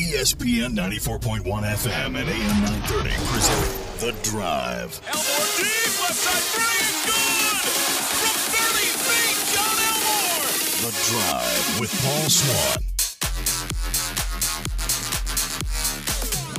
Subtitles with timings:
[0.00, 3.60] ESPN 94.1 FM and AM 930 present
[4.00, 4.98] The Drive.
[5.06, 7.60] Elmore deep, left side three is good!
[8.16, 10.48] From 30 feet, Jon Elmore!
[10.80, 12.80] The Drive with Paul Swann.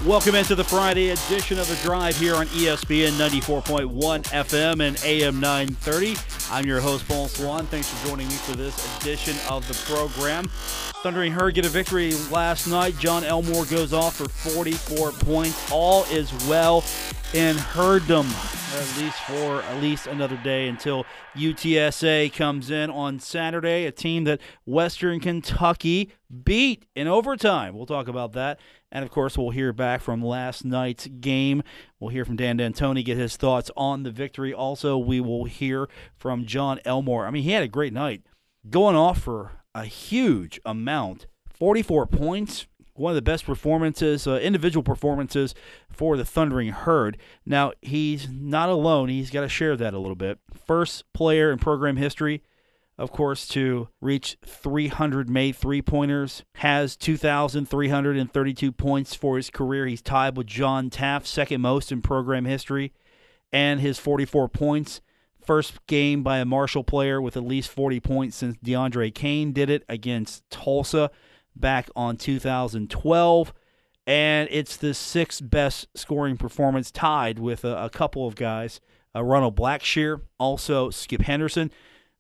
[0.08, 5.40] Welcome into the Friday edition of The Drive here on ESPN 94.1 FM and AM
[5.40, 6.16] 930.
[6.52, 7.66] I'm your host, Paul Swann.
[7.68, 10.50] Thanks for joining me for this edition of the program.
[11.02, 12.98] Thundering Herd get a victory last night.
[13.00, 15.72] Jon Elmore goes off for 44 points.
[15.72, 16.84] All is well
[17.34, 18.28] in Herddom,
[18.76, 21.06] at least for at least another day until
[21.38, 26.12] UTSA comes in on Saturday, a team that Western Kentucky
[26.44, 27.76] beat in overtime.
[27.76, 28.60] We'll talk about that.
[28.92, 31.64] And of course, we'll hear back from last night's game.
[32.00, 34.54] We'll hear from Dan D'Antoni, get his thoughts on the victory.
[34.54, 37.26] Also, we will hear from Jon Elmore.
[37.26, 38.24] I mean, he had a great night,
[38.70, 42.68] going off for a huge amount 44 points.
[42.94, 45.56] One of the best performances, uh, individual performances
[45.90, 47.18] for the Thundering Herd.
[47.46, 49.08] Now, he's not alone.
[49.08, 50.40] He's got to share that a little bit.
[50.68, 52.44] First player in program history
[53.02, 59.88] of course, to reach 300 made three pointers, has 2,332 points for his career.
[59.88, 62.94] He's tied with John Taft, second most in program history,
[63.52, 65.02] and his 44 points.
[65.44, 69.72] First game by a Marshall player with at least 40 points since DeAndre Kane did
[69.72, 71.10] it against Tulsa
[71.56, 73.52] back on 2012.
[74.06, 78.80] And it's the sixth best scoring performance, tied with a, a couple of guys.
[79.16, 81.72] Uh, Ronald Blackshear, also Skip Henderson.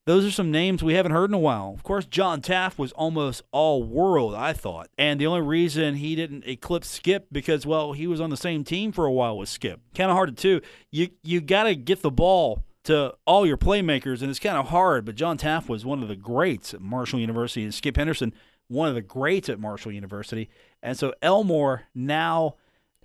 [0.05, 1.73] Those are some names we haven't heard in a while.
[1.75, 4.89] Of course, John Taft was almost all world, I thought.
[4.97, 8.63] And the only reason he didn't eclipse Skip because, well, he was on the same
[8.63, 9.80] team for a while with Skip.
[9.93, 10.66] Kind of hard to do.
[10.89, 14.69] You you got to get the ball to all your playmakers, and it's kind of
[14.69, 15.05] hard.
[15.05, 18.33] But John Taft was one of the greats at Marshall University, and Skip Henderson,
[18.69, 20.49] one of the greats at Marshall University.
[20.81, 22.55] And so Elmore now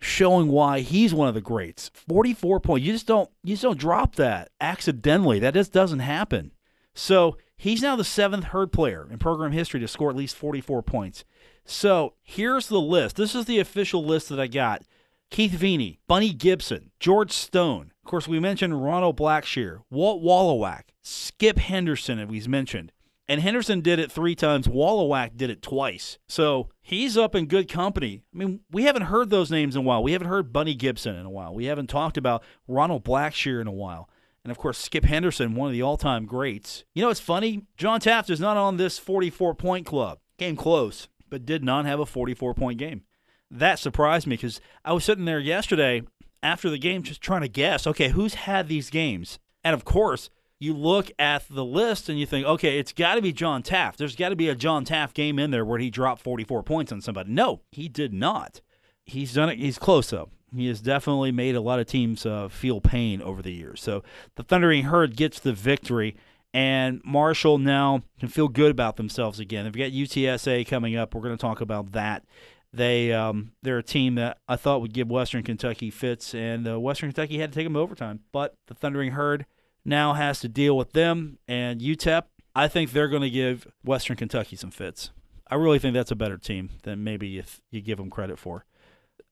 [0.00, 1.90] showing why he's one of the greats.
[2.08, 2.86] 44 points.
[2.86, 5.38] You just don't you just don't drop that accidentally.
[5.40, 6.52] That just doesn't happen.
[6.96, 10.82] So he's now the seventh herd player in program history to score at least 44
[10.82, 11.24] points.
[11.64, 13.16] So here's the list.
[13.16, 14.82] This is the official list that I got.
[15.30, 17.92] Keith Veeney, Bunny Gibson, George Stone.
[18.02, 22.92] Of course, we mentioned Ronald Blackshear, Walt Walowac, Skip Henderson, as we've mentioned.
[23.28, 24.68] And Henderson did it three times.
[24.68, 26.18] Wallowak did it twice.
[26.28, 28.22] So he's up in good company.
[28.32, 30.02] I mean, we haven't heard those names in a while.
[30.02, 31.52] We haven't heard Bunny Gibson in a while.
[31.52, 34.08] We haven't talked about Ronald Blackshear in a while.
[34.46, 36.84] And of course, Skip Henderson, one of the all time greats.
[36.94, 37.62] You know, it's funny.
[37.76, 40.20] John Taft is not on this 44 point club.
[40.38, 43.02] Came close, but did not have a 44 point game.
[43.50, 46.02] That surprised me because I was sitting there yesterday
[46.44, 49.40] after the game just trying to guess okay, who's had these games?
[49.64, 50.30] And of course,
[50.60, 53.98] you look at the list and you think, okay, it's got to be John Taft.
[53.98, 56.92] There's got to be a John Taft game in there where he dropped 44 points
[56.92, 57.32] on somebody.
[57.32, 58.60] No, he did not.
[59.04, 59.58] He's done it.
[59.58, 60.28] He's close though.
[60.56, 63.82] He has definitely made a lot of teams uh, feel pain over the years.
[63.82, 64.02] So
[64.36, 66.16] the Thundering Herd gets the victory,
[66.52, 69.64] and Marshall now can feel good about themselves again.
[69.64, 71.14] They've got UTSA coming up.
[71.14, 72.24] We're going to talk about that.
[72.72, 76.78] They um, they're a team that I thought would give Western Kentucky fits, and uh,
[76.80, 78.20] Western Kentucky had to take them overtime.
[78.32, 79.46] But the Thundering Herd
[79.84, 82.24] now has to deal with them, and UTEP.
[82.54, 85.10] I think they're going to give Western Kentucky some fits.
[85.48, 88.64] I really think that's a better team than maybe you, you give them credit for.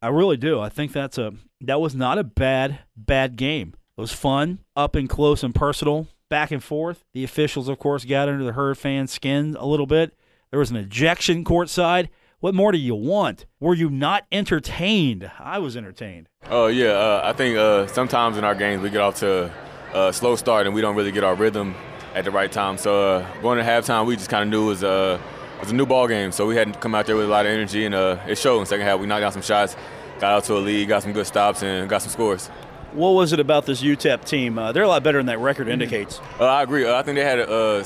[0.05, 0.61] I really do.
[0.61, 1.33] I think that's a
[1.63, 3.75] that was not a bad bad game.
[3.97, 7.07] It was fun, up and close and personal, back and forth.
[7.15, 10.13] The officials, of course, got under the herd fans' skin a little bit.
[10.51, 12.11] There was an ejection courtside.
[12.41, 13.47] What more do you want?
[13.61, 15.31] Were you not entertained?
[15.39, 16.29] I was entertained.
[16.51, 19.51] Oh uh, yeah, uh, I think uh, sometimes in our games we get off to
[19.95, 21.75] a slow start and we don't really get our rhythm
[22.15, 22.77] at the right time.
[22.77, 24.83] So uh, going to halftime, we just kind of knew it was,
[25.65, 26.31] it was a new ball game.
[26.31, 28.37] So we had to come out there with a lot of energy, and uh, it
[28.37, 29.01] showed in the second half.
[29.01, 29.77] We knocked down some shots,
[30.21, 32.49] got out to a lead, got some good stops, and got some scores.
[32.93, 34.59] What was it about this UTEP team?
[34.59, 36.21] Uh, they're a lot better than that record indicates.
[36.39, 36.87] Uh, I agree.
[36.87, 37.85] Uh, I think they had a,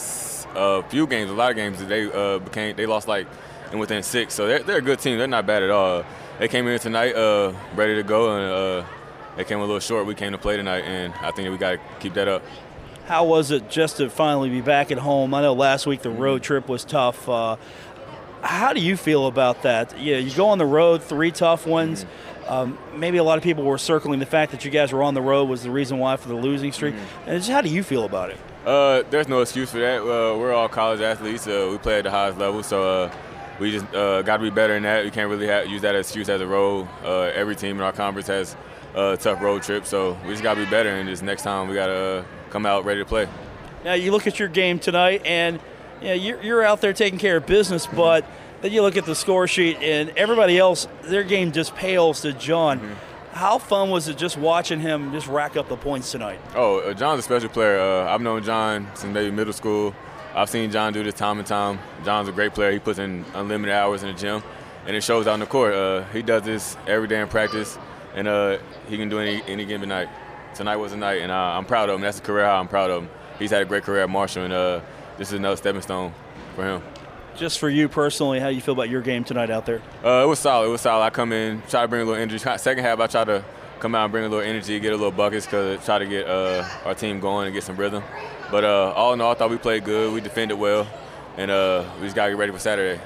[0.57, 2.75] a, few games, a lot of games that they uh, became.
[2.75, 3.29] They lost like
[3.73, 4.35] in within six.
[4.35, 5.17] So they're, they're a good team.
[5.17, 6.05] They're not bad at all.
[6.41, 8.89] They came in tonight uh, ready to go, and uh,
[9.37, 10.05] they came a little short.
[10.05, 12.43] We came to play tonight, and I think we got to keep that up.
[13.09, 15.33] How was it just to finally be back at home?
[15.33, 17.27] I know last week the road trip was tough.
[17.27, 17.57] Uh,
[18.43, 19.99] how do you feel about that?
[19.99, 22.05] Yeah, you go on the road, three tough ones.
[22.05, 22.53] Mm-hmm.
[22.53, 25.15] Um, maybe a lot of people were circling the fact that you guys were on
[25.15, 26.95] the road was the reason why for the losing streak.
[26.95, 27.31] Mm-hmm.
[27.31, 28.37] And just how do you feel about it?
[28.67, 30.03] Uh, there's no excuse for that.
[30.03, 31.47] Uh, we're all college athletes.
[31.47, 33.13] Uh, we play at the highest level, so uh,
[33.59, 35.03] we just uh, got to be better than that.
[35.03, 36.87] We can't really have, use that excuse as a road.
[37.03, 38.55] Uh, every team in our conference has
[38.95, 40.91] a tough road trip, so we just got to be better.
[40.91, 43.29] And just next time, we got to come out ready to play.
[43.85, 45.61] Now you look at your game tonight, and
[46.01, 48.25] you know, you're, you're out there taking care of business, but
[48.61, 52.33] Then you look at the score sheet, and everybody else, their game just pales to
[52.33, 52.97] Jon.
[53.33, 56.41] How fun was it just watching him just rack up the points tonight?
[56.57, 57.79] Oh, uh, Jon's a special player.
[57.79, 59.95] Uh, I've known Jon since maybe middle school.
[60.35, 61.79] I've seen Jon do this time and time.
[62.05, 62.73] Jon's a great player.
[62.73, 64.43] He puts in unlimited hours in the gym,
[64.87, 65.75] and it shows out in the court.
[65.75, 67.79] Uh, he does this every day in practice,
[68.15, 68.59] and uh,
[68.89, 70.09] he can do any any given night.
[70.55, 72.01] Tonight was a night, and uh, I'm proud of him.
[72.01, 72.59] That's a career high.
[72.59, 73.11] I'm proud of him.
[73.39, 74.81] He's had a great career at Marshall, and uh,
[75.17, 76.13] this is another stepping stone
[76.57, 76.83] for him.
[77.37, 79.81] Just for you personally, how do you feel about your game tonight out there?
[80.05, 80.67] Uh, it was solid.
[80.67, 81.05] It was solid.
[81.05, 82.39] I come in, try to bring a little energy.
[82.39, 83.45] Second half, I try to
[83.79, 86.27] come out and bring a little energy, get a little buckets, cause try to get
[86.27, 88.03] uh, our team going and get some rhythm.
[88.51, 90.13] But uh, all in all, I thought we played good.
[90.13, 90.89] We defended well,
[91.37, 93.01] and uh, we just gotta get ready for Saturday.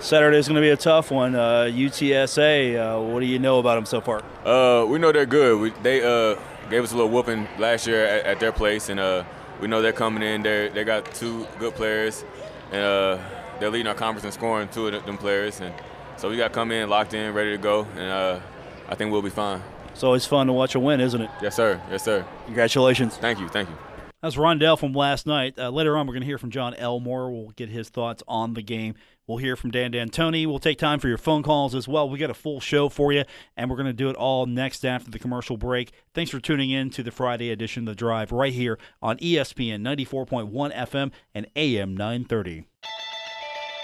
[0.00, 1.34] Saturday's going to be a tough one.
[1.34, 4.22] Uh, UTSA, uh, what do you know about them so far?
[4.44, 5.60] Uh, we know they're good.
[5.60, 6.38] We, they uh,
[6.68, 9.24] gave us a little whooping last year at, at their place, and uh,
[9.60, 10.42] we know they're coming in.
[10.42, 12.24] They they got two good players,
[12.70, 13.18] and uh,
[13.58, 14.68] they're leading our conference in scoring.
[14.68, 15.74] Two of them players, and
[16.16, 18.40] so we got to come in locked in, ready to go, and uh,
[18.88, 19.62] I think we'll be fine.
[19.92, 21.30] It's always fun to watch a win, isn't it?
[21.40, 21.80] Yes, sir.
[21.90, 22.26] Yes, sir.
[22.46, 23.16] Congratulations.
[23.16, 23.48] Thank you.
[23.48, 23.76] Thank you.
[24.24, 25.58] That's Rondale from last night.
[25.58, 27.30] Uh, later on, we're going to hear from Jon Elmore.
[27.30, 28.94] We'll get his thoughts on the game.
[29.26, 30.46] We'll hear from Dan D'Antoni.
[30.46, 32.08] We'll take time for your phone calls as well.
[32.08, 33.24] We got a full show for you,
[33.56, 35.92] and we're going to do it all next after the commercial break.
[36.12, 39.80] Thanks for tuning in to the Friday edition of The Drive right here on ESPN
[39.80, 42.66] 94.1 FM and AM 930.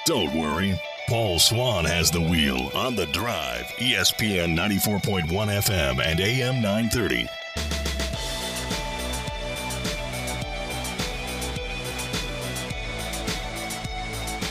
[0.04, 0.78] Don't worry.
[1.08, 3.64] Paul Swann has the wheel on the drive.
[3.78, 7.28] ESPN 94.1 FM and AM 930.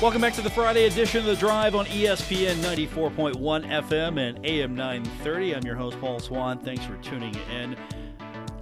[0.01, 4.73] Welcome back to the Friday edition of The Drive on ESPN 94.1 FM and AM
[4.73, 5.55] 930.
[5.57, 6.57] I'm your host, Paul Swann.
[6.59, 7.75] Thanks for tuning in.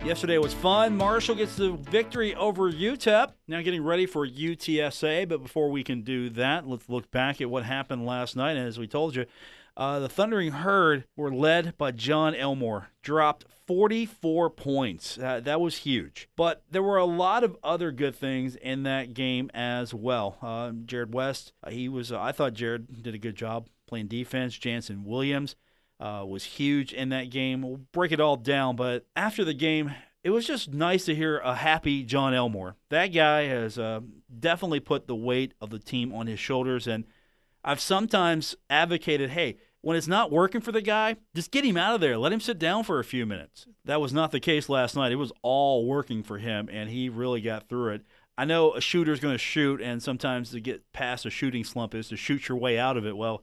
[0.03, 0.97] Yesterday was fun.
[0.97, 3.33] Marshall gets the victory over UTEP.
[3.47, 5.29] Now getting ready for UTSA.
[5.29, 8.57] But before we can do that, let's look back at what happened last night.
[8.57, 9.27] And as we told you,
[9.77, 15.19] uh, the Thundering Herd were led by Jon Elmore, dropped 44 points.
[15.19, 16.27] Uh, that was huge.
[16.35, 20.37] But there were a lot of other good things in that game as well.
[20.41, 22.11] Uh, Jarrod West, uh, he was.
[22.11, 24.57] I thought Jarrod did a good job playing defense.
[24.57, 25.55] Jannson Williams
[25.99, 27.61] uh, was huge in that game.
[27.61, 29.93] We'll break it all down, but after the game,
[30.23, 32.75] it was just nice to hear a happy Jon Elmore.
[32.89, 34.01] That guy has uh,
[34.39, 37.05] definitely put the weight of the team on his shoulders, and
[37.63, 39.57] I've sometimes advocated, hey,
[39.87, 42.17] when it's not working for the guy, just get him out of there.
[42.17, 43.67] Let him sit down for a few minutes.
[43.85, 45.13] That was not the case last night.
[45.13, 48.01] It was all working for him, and he really got through it.
[48.37, 51.95] I know a shooter's going to shoot, and sometimes to get past a shooting slump
[51.95, 53.15] is to shoot your way out of it.
[53.15, 53.41] Well,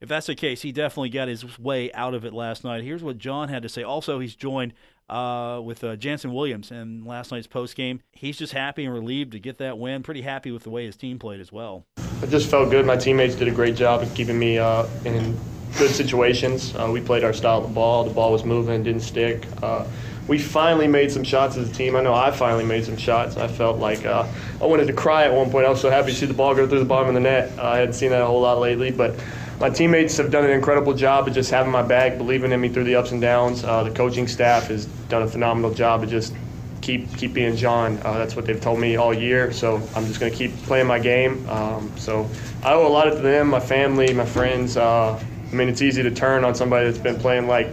[0.00, 2.82] if that's the case, he definitely got his way out of it last night.
[2.82, 3.84] Here's what Jon had to say.
[3.84, 4.74] Also, he's joined
[5.08, 8.00] uh, with uh, Jannson Williams in last night's post game.
[8.10, 10.02] He's just happy and relieved to get that win.
[10.02, 11.86] Pretty happy with the way his team played as well.
[12.20, 12.84] It just felt good.
[12.84, 15.38] My teammates did a great job of keeping me uh, in
[15.78, 16.74] good situations.
[16.74, 18.04] Uh, we played our style of ball.
[18.04, 19.46] The ball was moving, didn't stick.
[19.62, 19.86] Uh,
[20.26, 21.96] we finally made some shots as a team.
[21.96, 23.36] I know I finally made some shots.
[23.36, 24.26] I felt like uh,
[24.60, 25.66] I wanted to cry at one point.
[25.66, 27.58] I was so happy to see the ball go through the bottom of the net.
[27.58, 29.14] Uh, I hadn't seen that a whole lot lately, but
[29.60, 32.68] my teammates have done an incredible job of just having my back, believing in me
[32.68, 33.64] through the ups and downs.
[33.64, 36.34] Uh, the coaching staff has done a phenomenal job of just
[36.80, 37.98] keep keep being Jon.
[38.02, 39.52] Uh, that's what they've told me all year.
[39.52, 41.48] So I'm just going to keep playing my game.
[41.48, 42.28] Um, so
[42.62, 44.76] I owe a lot to them, my family, my friends.
[44.76, 45.22] Uh,
[45.54, 47.68] I mean, it's easy to turn on somebody that's been playing like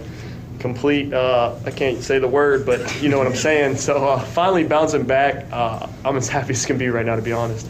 [0.59, 1.11] complete.
[1.11, 3.77] Uh, I can't say the word, but you know what I'm saying.
[3.77, 7.23] So uh, finally bouncing back, uh, I'm as happy as can be right now, to
[7.23, 7.67] be honest.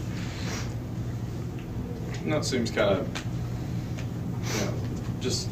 [2.26, 3.24] It seems kind of,
[4.58, 4.74] you know,
[5.20, 5.48] just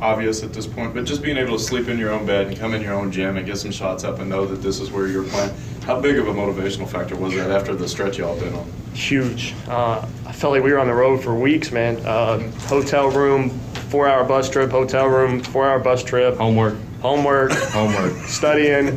[0.00, 0.94] obvious at this point.
[0.94, 3.12] But just being able to sleep in your own bed and come in your own
[3.12, 5.54] gym and get some shots up and know that this is where you're playing.
[5.84, 8.66] How big of a motivational factor was that after the stretch y'all been on?
[8.94, 9.54] Huge.
[9.68, 11.96] Uh, I felt like we were on the road for weeks, man.
[12.06, 13.50] Uh, hotel room,
[13.94, 14.72] four-hour bus trip.
[14.72, 16.36] Hotel room, four-hour bus trip.
[16.36, 16.74] Homework.
[17.00, 17.52] Homework.
[17.52, 18.12] Homework.
[18.26, 18.88] studying,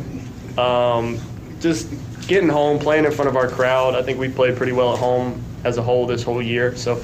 [0.58, 1.20] um,
[1.60, 1.88] just
[2.26, 3.94] getting home, playing in front of our crowd.
[3.94, 6.74] I think we played pretty well at home as a whole this whole year.
[6.74, 7.00] So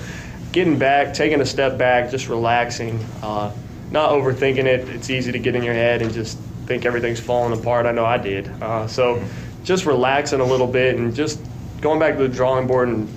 [0.50, 3.52] getting back, taking a step back, just relaxing, uh,
[3.92, 4.88] not overthinking it.
[4.88, 6.36] It's easy to get in your head and just
[6.66, 7.86] think everything's falling apart.
[7.86, 8.48] I know I did.
[8.60, 9.22] Uh, so
[9.62, 11.38] just relaxing a little bit and just
[11.80, 13.08] going back to the drawing board and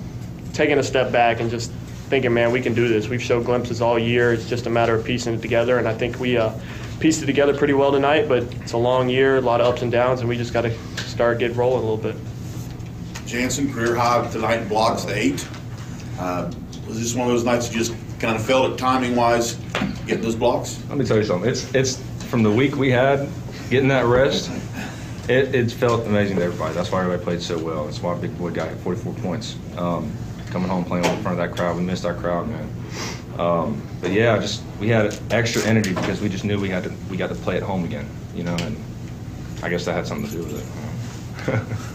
[0.53, 1.71] taking a step back and just
[2.07, 3.07] thinking, man, we can do this.
[3.07, 4.33] We've showed glimpses all year.
[4.33, 6.51] It's just a matter of piecing it together, and I think we uh,
[6.99, 8.27] pieced it together pretty well tonight.
[8.27, 10.61] But it's a long year, a lot of ups and downs, and we just got
[10.61, 12.15] to start getting rolling a little bit.
[13.25, 15.47] Jannson, career high tonight in blocks, eight.
[16.19, 16.51] Uh,
[16.87, 19.55] was this one of those nights you just kind of felt it timing wise,
[20.05, 20.81] getting those blocks?
[20.89, 21.49] Let me tell you something.
[21.49, 23.27] It's it's from the week we had,
[23.69, 24.49] getting that rest.
[25.29, 26.73] It, it felt amazing to everybody.
[26.73, 27.83] That's why everybody played so well.
[27.83, 29.57] That's why Big Boy got 44 points.
[29.75, 30.09] Um,
[30.49, 32.69] coming home playing in front of that crowd, we missed our crowd, man.
[33.39, 36.93] Um, but yeah, just we had extra energy because we just knew we had to
[37.09, 38.77] we got to play at home again, you know, and
[39.61, 41.93] I guess that had something to do with it.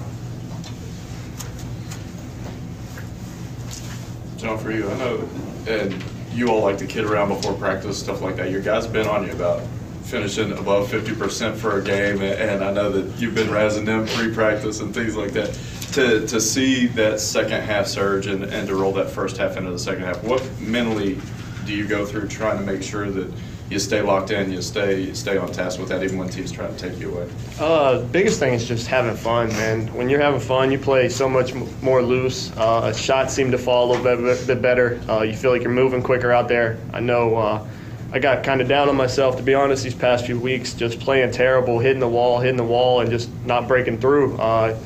[4.39, 5.29] Jon, for you, I know,
[5.69, 8.51] and you all like to kid around before practice, stuff like that.
[8.51, 9.63] Your guys been on you about
[10.03, 14.81] finishing above 50% for a game, and I know that you've been razzing them pre-practice
[14.81, 15.57] and things like that.
[15.93, 19.71] To, to see that second half surge and, and to roll that first half into
[19.71, 21.21] the second half, what mentally
[21.67, 23.31] do you go through trying to make sure that
[23.69, 26.67] you stay locked in, you stay stay on task with that, even when teams try
[26.67, 27.29] to take you away?
[27.61, 29.87] Uh, biggest thing is just having fun, man.
[29.95, 32.51] When you're having fun, you play so much m- more loose.
[32.57, 34.99] Uh, shots seem to fall a little bit, bit better.
[35.07, 36.79] Uh, you feel like you're moving quicker out there.
[36.95, 37.69] I know uh,
[38.13, 41.01] I got kind of down on myself, to be honest, these past few weeks, just
[41.01, 44.39] playing terrible, hitting the wall, hitting the wall, and just not breaking through.
[44.39, 44.79] Uh,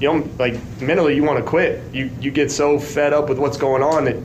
[0.00, 1.82] you know, like mentally, you want to quit.
[1.92, 4.16] You you get so fed up with what's going on that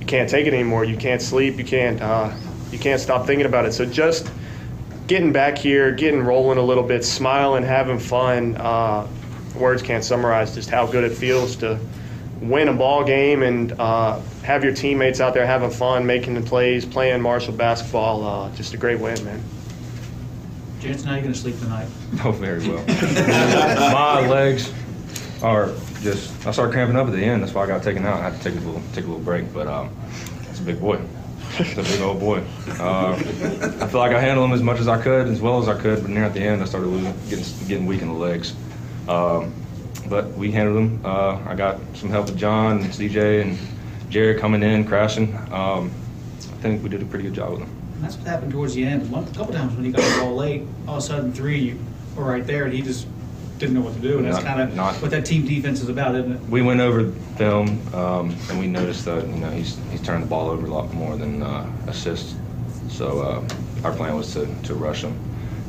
[0.00, 0.84] you can't take it anymore.
[0.84, 1.56] You can't sleep.
[1.56, 2.34] You can't uh,
[2.72, 3.72] you can't stop thinking about it.
[3.72, 4.30] So just
[5.06, 8.56] getting back here, getting rolling a little bit, smiling, having fun.
[8.56, 9.06] Uh,
[9.54, 11.78] words can't summarize just how good it feels to
[12.40, 16.40] win a ball game and uh, have your teammates out there having fun, making the
[16.40, 18.26] plays, playing Marshall basketball.
[18.26, 19.40] Uh, just a great win, man.
[20.80, 21.88] Jannson, how are you going to sleep tonight?
[22.24, 22.84] Oh, very well.
[23.92, 24.72] My legs
[25.42, 26.46] are just.
[26.46, 27.42] I started cramping up at the end.
[27.42, 28.20] That's why I got taken out.
[28.20, 29.52] I had to take a little take a little break.
[29.52, 29.94] But um,
[30.48, 31.00] it's a big boy.
[31.58, 32.44] It's a big old boy.
[32.78, 35.68] Uh, I feel like I handled him as much as I could, as well as
[35.68, 36.02] I could.
[36.02, 38.54] But near at the end, I started losing, getting getting weak in the legs.
[39.08, 39.52] Um,
[40.08, 41.00] but we handled him.
[41.04, 43.58] Uh, I got some help with Jon and CJ and
[44.10, 45.34] Jarrod coming in, crashing.
[45.52, 45.90] Um,
[46.38, 47.80] I think we did a pretty good job with him.
[47.94, 49.10] And that's what happened towards the end.
[49.10, 51.56] One, a couple times when he got the ball late, all of a sudden three
[51.56, 51.84] of you
[52.16, 53.06] were right there, and he just
[53.60, 54.16] didn't know what to do.
[54.18, 56.40] And that's Not- kind of what that team defense is about, isn't it?
[56.48, 60.26] we went over film um, and we noticed that you know he's he's turning the
[60.28, 62.34] ball over a lot more than uh, assists.
[62.88, 65.16] So uh, our plan was to, to rush him,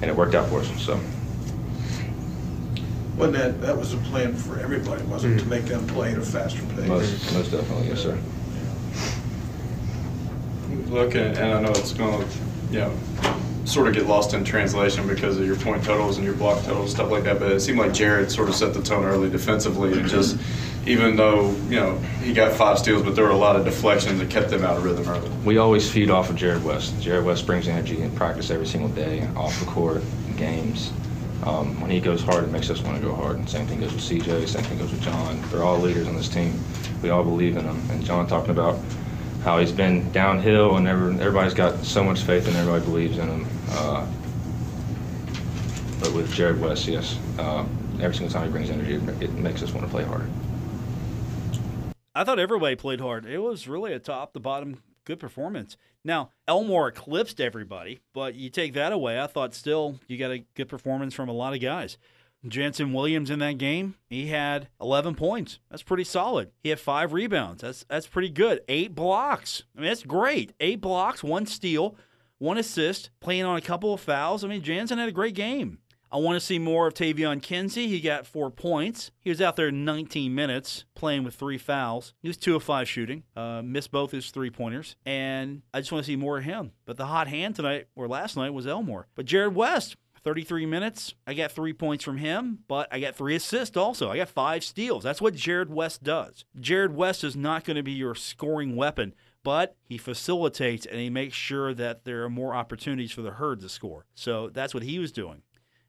[0.02, 0.72] and it worked out for us.
[0.82, 1.00] So
[3.18, 6.18] Wasn't that, that was a plan for everybody, wasn't it, to make them play at
[6.18, 6.88] a faster pace?
[6.88, 8.18] most most definitely, yes, sir.
[10.88, 12.28] Look, and and I know it's going to,
[12.72, 12.94] you know,
[13.66, 16.92] sort of get lost in translation because of your point totals and your block totals,
[16.92, 17.40] stuff like that.
[17.40, 20.38] But it seemed like Jarrod sort of set the tone early defensively, and just
[20.86, 24.20] even though you know he got five steals, but there were a lot of deflections
[24.20, 25.30] that kept them out of rhythm early.
[25.46, 26.96] We always feed off of Jarrod West.
[27.00, 30.92] Jarrod West brings energy in practice every single day, off the court, in games.
[31.44, 33.38] Um, when he goes hard, it makes us want to go hard.
[33.38, 34.48] And same thing goes with CJ.
[34.48, 35.42] Same thing goes with Jon.
[35.50, 36.60] They're all leaders on this team.
[37.02, 37.82] We all believe in them.
[37.90, 38.78] And Jon talking about
[39.44, 43.48] how he's been downhill, and everybody's got so much faith, and everybody believes in him.
[43.70, 44.06] Uh,
[46.00, 47.66] but with Jarrod West, yes, uh,
[48.00, 50.30] every single time he brings energy, it, makes us want to play harder.
[52.14, 53.26] I thought everybody played hard.
[53.26, 55.78] It was really a top to bottom good performance.
[56.04, 60.46] Now, Elmore eclipsed everybody, but you take that away, I thought still you got a
[60.56, 61.98] good performance from a lot of guys.
[62.48, 65.60] Jannson Williams in that game, he had 11 points.
[65.70, 66.52] That's pretty solid.
[66.64, 67.62] He had five rebounds.
[67.62, 68.62] That's that's pretty good.
[68.68, 69.64] Eight blocks.
[69.76, 70.54] I mean, that's great.
[70.60, 71.96] Eight blocks, one steal,
[72.40, 74.44] one assist, playing on a couple of fouls.
[74.44, 75.80] I mean, Jannson had a great game.
[76.14, 77.88] I want to see more of Taevion Kinsey.
[77.88, 79.12] He got four points.
[79.22, 82.14] He was out there 19 minutes playing with three fouls.
[82.22, 85.92] He was two of five shooting, uh, missed both his three pointers, and I just
[85.94, 86.74] want to see more of him.
[86.86, 89.08] But the hot hand tonight or last night was Elmore.
[89.16, 91.14] But Jarrod West, 33 minutes.
[91.26, 94.10] I got three points from him, but I got three assists also.
[94.10, 95.04] I got five steals.
[95.04, 96.46] That's what Jarrod West does.
[96.60, 99.14] Jarrod West is not going to be your scoring weapon,
[99.44, 103.62] but he facilitates and he makes sure that there are more opportunities for the herd
[103.62, 104.06] to score.
[104.14, 105.42] So that's what he was doing.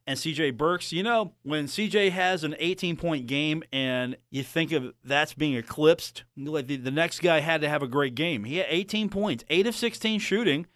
[0.07, 4.73] And CJ Burks, you know, when CJ has an 18 point game and you think
[4.73, 8.45] of that's being eclipsed, like the, the next guy had to have a great game.
[8.45, 10.67] He had 18 points, 8 of 16 shooting.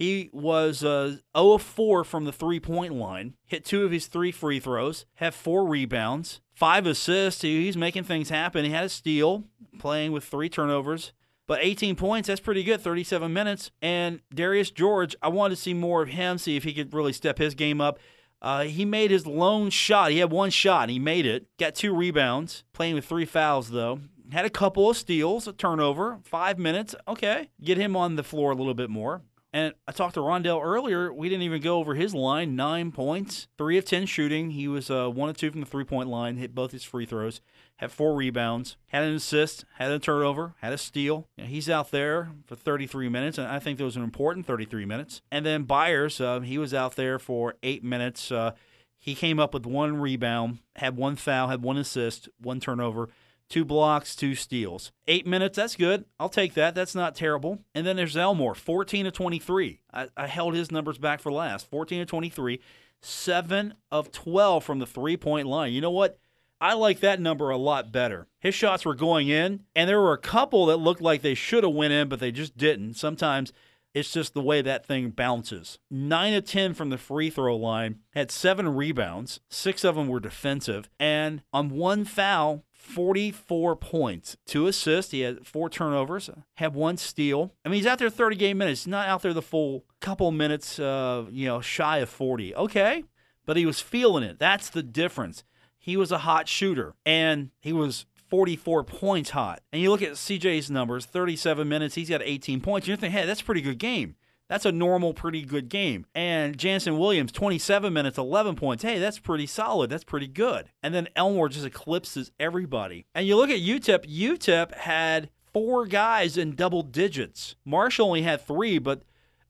[0.00, 4.06] He was uh, 0 of 4 from the three point line, hit two of his
[4.06, 7.42] three free throws, had four rebounds, five assists.
[7.42, 8.64] He's making things happen.
[8.64, 9.44] He had a steal,
[9.78, 11.12] playing with three turnovers.
[11.46, 13.72] But 18 points, that's pretty good, 37 minutes.
[13.82, 17.12] And Darius George, I wanted to see more of him, see if he could really
[17.12, 17.98] step his game up.
[18.40, 20.12] Uh, he made his lone shot.
[20.12, 21.46] He had one shot, and he made it.
[21.58, 24.00] Got two rebounds, playing with three fouls, though.
[24.32, 26.94] Had a couple of steals, a turnover, five minutes.
[27.06, 27.50] Okay.
[27.62, 29.20] Get him on the floor a little bit more.
[29.52, 31.12] And I talked to Rondale earlier.
[31.12, 32.54] We didn't even go over his line.
[32.54, 34.50] Nine points, three of ten shooting.
[34.50, 36.36] He was uh, one of two from the three point line.
[36.36, 37.40] Hit both his free throws.
[37.78, 38.76] Had four rebounds.
[38.88, 39.64] Had an assist.
[39.78, 40.54] Had a turnover.
[40.60, 41.26] Had a steal.
[41.36, 44.84] You know, he's out there for 33 minutes, and I think those are important 33
[44.84, 45.22] minutes.
[45.32, 48.30] And then Beyers, uh, he was out there for eight minutes.
[48.30, 48.52] Uh,
[49.00, 53.08] he came up with one rebound, had one foul, had one assist, one turnover,
[53.50, 54.92] two blocks, two steals.
[55.06, 56.06] Eight minutes, that's good.
[56.18, 56.74] I'll take that.
[56.74, 57.58] That's not terrible.
[57.74, 59.80] And then there's Elmore, 14 to 23.
[59.92, 61.68] I, I held his numbers back for last.
[61.68, 62.60] 14 to 23,
[63.02, 65.72] seven of 12 from the three point line.
[65.72, 66.18] You know what?
[66.62, 68.28] I like that number a lot better.
[68.38, 71.64] His shots were going in, and there were a couple that looked like they should
[71.64, 72.94] have went in, but they just didn't.
[72.94, 73.50] Sometimes
[73.94, 75.78] it's just the way that thing bounces.
[75.90, 80.20] 9 of 10 from the free throw line, had seven rebounds, six of them were
[80.20, 85.12] defensive, and on one foul, 44 points, two assists.
[85.12, 87.54] He had four turnovers, had one steal.
[87.64, 90.78] I mean, he's out there 30 game minutes, not out there the full couple minutes,
[90.78, 92.54] uh, you know, shy of 40.
[92.54, 93.04] Okay,
[93.44, 94.38] but he was feeling it.
[94.38, 95.44] That's the difference.
[95.78, 99.60] He was a hot shooter, and he was 44 points hot.
[99.72, 102.88] And you look at CJ's numbers 37 minutes, he's got 18 points.
[102.88, 104.16] You're thinking, hey, that's a pretty good game.
[104.50, 106.06] That's a normal, pretty good game.
[106.12, 108.82] And Jannson Williams, 27 minutes, 11 points.
[108.82, 109.90] Hey, that's pretty solid.
[109.90, 110.70] That's pretty good.
[110.82, 113.06] And then Elmore just eclipses everybody.
[113.14, 117.54] And you look at UTEP, UTEP had four guys in double digits.
[117.64, 119.02] Marshall only had three, but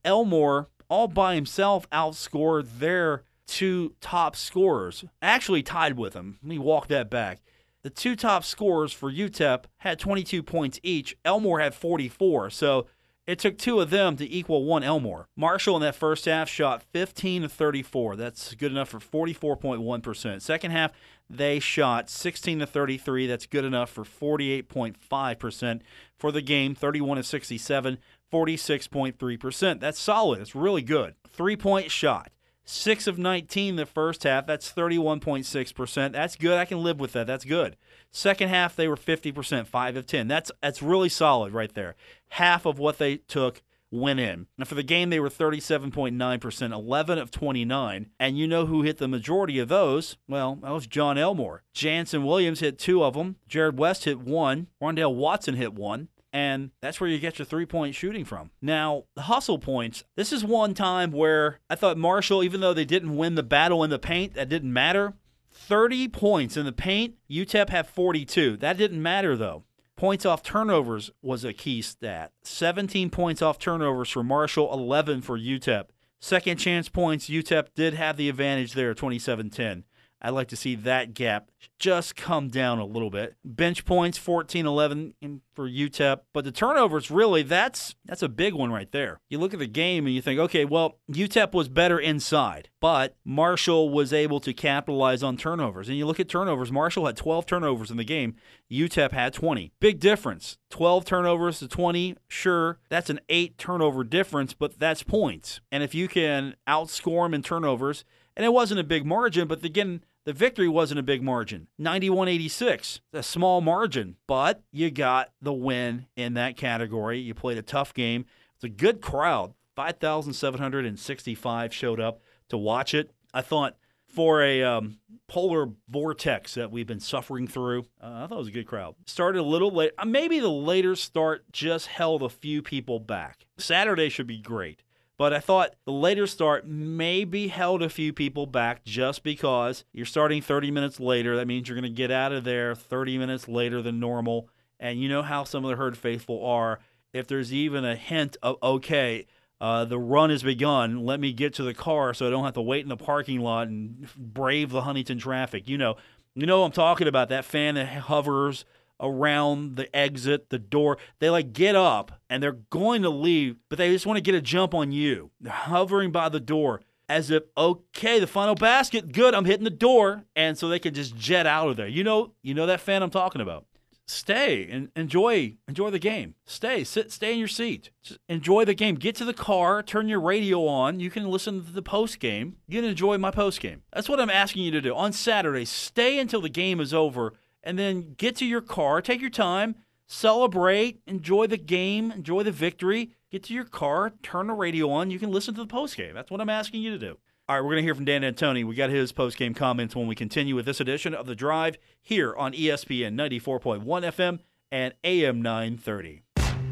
[0.04, 5.06] Elmore, all by himself, outscored their two top scorers.
[5.22, 6.38] Actually tied with them.
[6.42, 7.40] Let me walk that back.
[7.82, 11.16] The two top scorers for UTEP had 22 points each.
[11.24, 12.50] Elmore had 44.
[12.50, 12.86] So
[13.30, 15.28] it took two of them to equal one Elmore.
[15.36, 18.16] Marshall in that first half shot 15 to 34.
[18.16, 20.42] That's good enough for 44.1%.
[20.42, 20.90] Second half,
[21.28, 23.28] they shot 16 to 33.
[23.28, 25.80] That's good enough for 48.5%.
[26.18, 27.98] For the game, 31 to 67,
[28.32, 29.80] 46.3%.
[29.80, 30.40] That's solid.
[30.40, 31.14] It's really good.
[31.32, 32.32] Three point shot.
[32.70, 34.46] 6 of 19 the first half.
[34.46, 36.12] That's 31.6%.
[36.12, 36.56] That's good.
[36.56, 37.26] I can live with that.
[37.26, 37.76] That's good.
[38.12, 40.28] Second half they were 50%, 5 of 10.
[40.28, 41.96] That's that's really solid right there.
[42.30, 44.46] Half of what they took went in.
[44.56, 48.06] And for the game they were 37.9%, 11 of 29.
[48.18, 50.16] And you know who hit the majority of those?
[50.28, 51.62] Well, that was Jon Elmore.
[51.74, 53.36] Jannson Williams hit 2 of them.
[53.48, 54.68] Jarrod West hit 1.
[54.80, 58.50] Rondale Watson hit 1 and that's where you get your three point shooting from.
[58.60, 62.84] Now, the hustle points, this is one time where I thought Marshall, even though they
[62.84, 65.14] didn't win the battle in the paint, that didn't matter.
[65.52, 68.56] 30 points in the paint, UTEP had 42.
[68.58, 69.64] That didn't matter though.
[69.96, 72.32] Points off turnovers was a key stat.
[72.42, 75.86] 17 points off turnovers for Marshall, 11 for UTEP.
[76.20, 79.84] Second chance points, UTEP did have the advantage there, 27 10.
[80.22, 83.36] I'd like to see that gap just come down a little bit.
[83.44, 85.14] Bench points 14 11
[85.54, 89.20] for UTEP, but the turnovers really that's that's a big one right there.
[89.28, 93.16] You look at the game and you think, okay, well, UTEP was better inside, but
[93.24, 95.88] Marshall was able to capitalize on turnovers.
[95.88, 98.36] And you look at turnovers, Marshall had 12 turnovers in the game,
[98.70, 99.72] UTEP had 20.
[99.80, 100.58] Big difference.
[100.70, 105.60] 12 turnovers to 20, sure, that's an 8 turnover difference, but that's points.
[105.72, 108.04] And if you can outscore them in turnovers,
[108.36, 112.28] and it wasn't a big margin, but again, the victory wasn't a big margin 91
[112.28, 117.18] 86, a small margin, but you got the win in that category.
[117.18, 118.26] You played a tough game.
[118.54, 119.54] It's a good crowd.
[119.74, 123.10] 5,765 showed up to watch it.
[123.34, 128.36] I thought for a um, polar vortex that we've been suffering through, uh, I thought
[128.36, 128.94] it was a good crowd.
[129.06, 129.90] Started a little late.
[129.98, 133.46] Uh, maybe the later start just held a few people back.
[133.58, 134.84] Saturday should be great.
[135.20, 140.06] But I thought the later start maybe held a few people back just because you're
[140.06, 141.36] starting 30 minutes later.
[141.36, 144.48] That means you're going to get out of there 30 minutes later than normal.
[144.78, 146.80] And you know how some of the herd faithful are.
[147.12, 149.26] If there's even a hint of, okay,
[149.60, 152.54] uh, the run has begun, let me get to the car so I don't have
[152.54, 155.68] to wait in the parking lot and brave the Huntington traffic.
[155.68, 155.96] You know,
[156.34, 158.64] you know I'm talking about that fan that hovers
[159.00, 160.98] around the exit, the door.
[161.18, 164.34] They like get up and they're going to leave, but they just want to get
[164.34, 165.30] a jump on you.
[165.40, 169.70] They're hovering by the door as if, okay, the final basket, good, I'm hitting the
[169.70, 170.24] door.
[170.36, 171.88] And so they can just jet out of there.
[171.88, 173.66] You know, you know that fan I'm talking about.
[174.06, 176.34] Stay and enjoy enjoy the game.
[176.44, 177.90] Stay, sit, stay in your seat.
[178.02, 178.96] Just enjoy the game.
[178.96, 180.98] Get to the car, turn your radio on.
[180.98, 182.56] You can listen to the post game.
[182.66, 183.82] You can enjoy my post game.
[183.92, 185.64] That's what I'm asking you to do on Saturday.
[185.64, 189.76] Stay until the game is over and then get to your car, take your time,
[190.06, 193.12] celebrate, enjoy the game, enjoy the victory.
[193.30, 195.10] Get to your car, turn the radio on.
[195.10, 196.14] You can listen to the post game.
[196.14, 197.18] That's what I'm asking you to do.
[197.48, 198.64] All right, we're going to hear from Dan D'Antoni.
[198.64, 201.78] We got his post game comments when we continue with this edition of The Drive
[202.00, 204.38] here on ESPN 94.1 FM
[204.70, 206.22] and AM 930.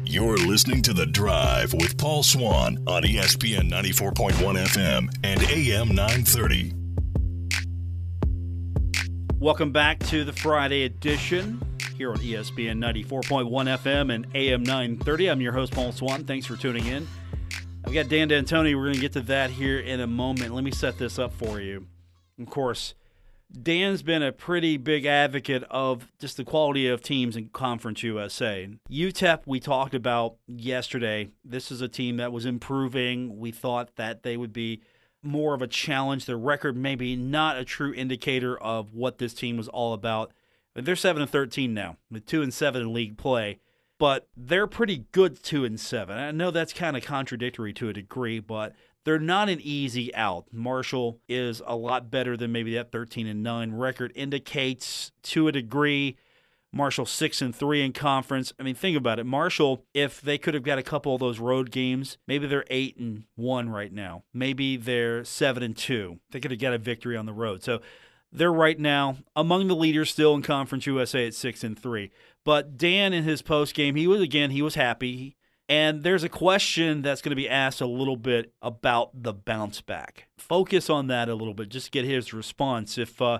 [0.05, 6.78] You're listening to The Drive with Paul Swann on ESPN 94.1 FM and AM 930.
[9.41, 11.61] Welcome back to the Friday edition
[11.95, 15.29] here on ESPN 94.1 FM and AM 930.
[15.29, 16.25] I'm your host, Paul Swann.
[16.25, 17.07] Thanks for tuning in.
[17.85, 18.75] I've got Dan D'Antoni.
[18.75, 20.53] We're going to get to that here in a moment.
[20.53, 21.87] Let me set this up for you.
[22.37, 22.95] Of course,
[23.49, 28.67] Dan's been a pretty big advocate of just the quality of teams in Conference USA.
[28.91, 31.29] UTEP, we talked about yesterday.
[31.45, 33.39] This is a team that was improving.
[33.39, 34.81] We thought that they would be
[35.21, 36.25] more of a challenge.
[36.25, 40.31] Their record maybe not a true indicator of what this team was all about.
[40.73, 43.59] But they're seven and thirteen now, with two and seven in league play.
[43.97, 46.17] But they're pretty good two and seven.
[46.17, 50.45] I know that's kind of contradictory to a degree, but they're not an easy out.
[50.51, 55.51] Marshall is a lot better than maybe that 13 and 9 record indicates to a
[55.51, 56.17] degree.
[56.71, 58.53] Marshall 6 and 3 in conference.
[58.59, 59.25] I mean, think about it.
[59.25, 62.97] Marshall, if they could have got a couple of those road games, maybe they're 8
[62.97, 64.23] and 1 right now.
[64.33, 66.19] Maybe they're 7 and 2.
[66.31, 67.63] They could have got a victory on the road.
[67.63, 67.81] So
[68.31, 72.11] they're right now among the leaders still in Conference USA at 6 and 3.
[72.45, 75.35] But Dan in his post game, he was again, he was happy.
[75.67, 79.81] And there's a question that's going to be asked a little bit about the bounce
[79.81, 80.27] back.
[80.37, 82.97] Focus on that a little bit, just get his response.
[82.97, 83.39] If uh,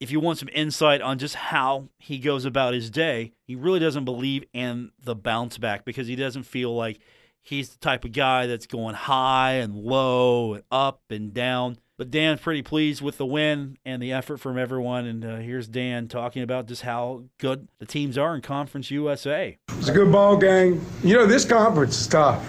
[0.00, 3.80] if you want some insight on just how he goes about his day, he really
[3.80, 6.98] doesn't believe in the bounce back because he doesn't feel like
[7.42, 11.78] he's the type of guy that's going high and low and up and down.
[11.98, 15.06] But Dan's pretty pleased with the win and the effort from everyone.
[15.06, 19.56] And uh, here's Dan talking about just how good the teams are in Conference USA.
[19.78, 20.84] It's a good ball game.
[21.02, 22.46] You know, this conference is tough.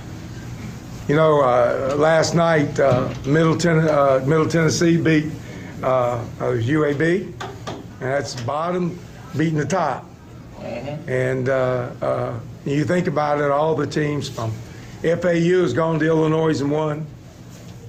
[1.07, 5.31] You know, uh, last night uh, Middle, Ten- uh, Middle Tennessee beat
[5.83, 7.23] uh, was UAB,
[7.67, 8.97] and that's bottom
[9.37, 10.05] beating the top.
[11.07, 14.51] And uh, uh, you think about it, all the teams from
[15.01, 17.05] FAU has gone to Illinois and won.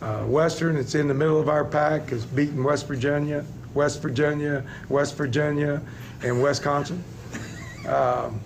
[0.00, 4.64] Uh, Western, it's in the middle of our pack, has beaten West Virginia, West Virginia,
[4.88, 5.80] West Virginia,
[6.22, 7.02] and Wisconsin.
[7.86, 8.40] Um,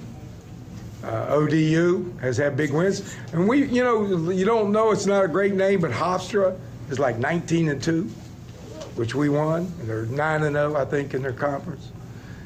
[1.05, 5.24] uh, ODU has had big wins, and we, you know, you don't know it's not
[5.24, 6.57] a great name, but Hofstra
[6.90, 8.09] is like 19 and two,
[8.96, 11.90] which we won, and they're nine and 0, I think, in their conference.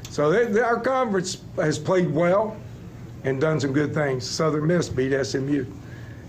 [0.09, 2.57] So they, they- our conference has played well
[3.23, 4.27] and done some good things.
[4.29, 5.65] Southern Miss beat SMU.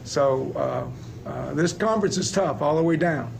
[0.05, 3.33] So uh, uh, this conference is tough all the way down.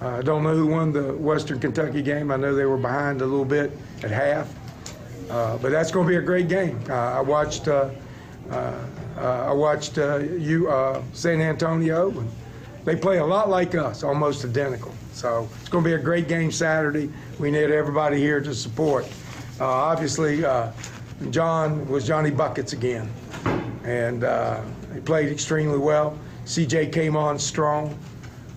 [0.00, 2.30] Uh, I don't know who won the Western Kentucky game.
[2.30, 4.54] I know they were behind a little bit at half.
[5.30, 6.80] Uh, but that's going to be a great game.
[6.88, 7.90] Uh, I watched uh,
[8.50, 12.10] I watched UT San Antonio.
[12.10, 12.30] And
[12.84, 14.92] they play a lot like us, almost identical.
[15.20, 17.10] So it's going to be a great game Saturday.
[17.38, 19.04] We need everybody here to support.
[19.60, 20.72] Uh, obviously, uh,
[21.28, 23.12] Jon was Johnny Buckets again,
[23.84, 24.62] and uh,
[24.94, 26.18] he played extremely well.
[26.46, 27.98] CJ came on strong.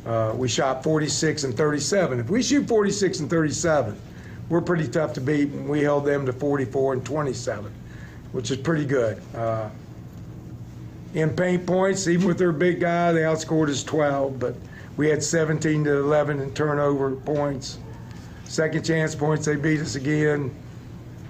[0.06, 2.22] Uh, we shot 46 and 37.
[2.22, 4.00] If we shoot 46 and 37,
[4.48, 7.74] we're pretty tough to beat, and we held them to 44 and 27,
[8.32, 9.22] which is pretty good.
[9.36, 9.68] Uh,
[11.14, 14.56] in paint points, even with their big guy, they outscored us 12, but
[14.98, 17.80] we had 17 to 11 in turnover points.
[18.46, 20.54] Second chance points, they beat us again.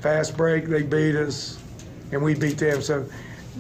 [0.02, 1.60] Fast break, they beat us,
[2.12, 2.82] and we beat them.
[2.82, 3.06] So,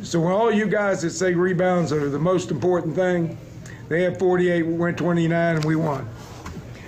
[0.01, 3.37] so when all you guys that say rebounds are the most important thing,
[3.87, 6.09] they had 48, we went 29, and we won.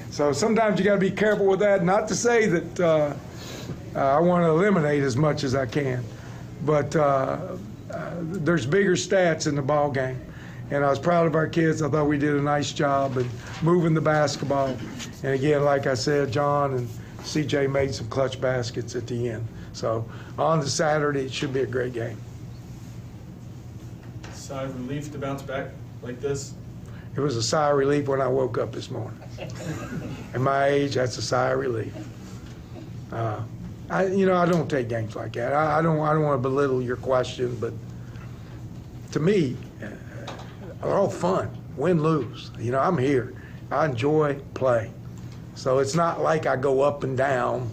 [0.09, 1.83] So sometimes you got to be careful with that.
[1.83, 3.13] Not to say that uh,
[3.95, 6.03] uh, I want to eliminate as much as I can,
[6.65, 7.57] but uh,
[7.91, 10.19] uh, there's bigger stats in the ball game.
[10.71, 11.81] And I was proud of our kids.
[11.81, 13.29] I thought we did a nice job in
[13.61, 14.75] moving the basketball.
[15.23, 19.47] And again, like I said, Jon and CJ made some clutch baskets at the end.
[19.73, 22.17] So on to Saturday, it should be a great game.
[24.33, 26.53] Sigh of relief to bounce back like this.
[27.15, 29.17] It was a sigh of relief when I woke up this morning.
[30.33, 31.93] At my age, that's a sigh of relief.
[33.11, 33.41] Uh,
[33.89, 35.53] I, you know, I don't take games like that.
[35.53, 35.99] I, I don't.
[35.99, 37.73] I don't want to belittle your question, but
[39.11, 39.55] to me,
[40.85, 41.49] they're all fun.
[41.77, 42.51] Win, lose.
[42.59, 43.33] You know, I'm here.
[43.71, 44.91] I enjoy play.
[45.55, 47.69] So it's not like I go up and down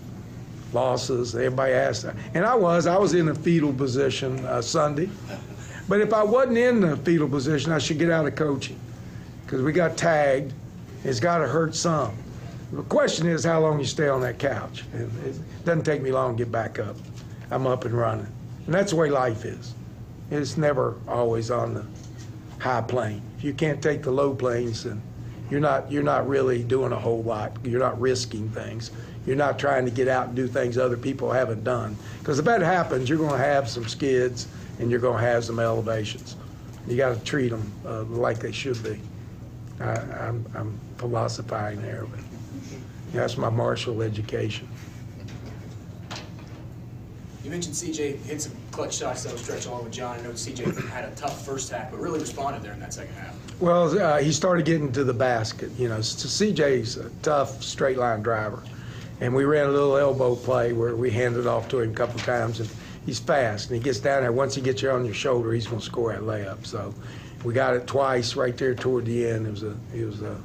[0.73, 1.35] losses.
[1.35, 2.17] Everybody asks that.
[2.35, 2.87] And I was.
[2.87, 5.11] I was in a fetal position uh, Sunday.
[5.89, 8.79] But if I wasn't in the fetal position, I should get out of coaching
[9.45, 10.53] because we got tagged.
[11.05, 12.17] It's got to hurt some.
[12.73, 14.85] The question is how long you stay on that couch.
[14.95, 16.97] It, it doesn't take me long to get back up.
[17.51, 18.29] I'm up and running.
[18.65, 19.75] And that's the way life is.
[20.31, 21.85] It's never always on the
[22.63, 23.21] high plane.
[23.37, 25.03] If you can't take the low planes, then
[25.51, 27.57] you're not, you're not really doing a whole lot.
[27.65, 28.93] You're not risking things.
[29.27, 31.97] You're not trying to get out and do things other people haven't done.
[32.21, 34.47] Because if that happens, you're going to have some skids
[34.79, 36.37] and you're going to have some elevations.
[36.87, 39.01] You got to treat them uh, like they should be.
[39.81, 42.21] I, I'm, I'm philosophizing there, but
[43.13, 44.69] that's my martial education.
[47.45, 50.19] You mentioned CJ hit some clutch shots that stretch along with Jon.
[50.19, 53.15] I know CJ had a tough first half, but really responded there in that second
[53.15, 53.35] half.
[53.61, 55.71] Well, uh, he started getting to the basket.
[55.77, 58.63] You know, CJ's a tough straight line driver,
[59.21, 62.21] And we ran a little elbow play where we handed off to him a couple
[62.21, 62.71] times, and
[63.07, 64.33] he's fast, and he gets down there.
[64.33, 66.65] Once he gets you on your shoulder, he's going to score that layup.
[66.65, 66.95] So
[67.43, 69.49] we got it twice right there toward the end.
[69.49, 70.41] It was a, it was a,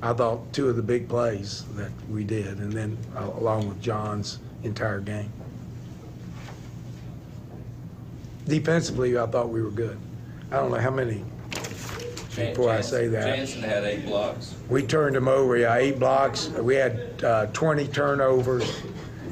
[0.00, 3.82] I thought two of the big plays that we did, and then uh, along with
[3.82, 5.30] Jon's entire game.
[8.48, 9.98] Defensively, I thought we were good.
[10.50, 11.22] I don't know how many
[12.34, 13.36] before I say that.
[13.36, 14.54] Jannson had eight blocks.
[14.68, 16.48] We turned them over, yeah, eight blocks.
[16.48, 18.82] We had uh, 20 turnovers.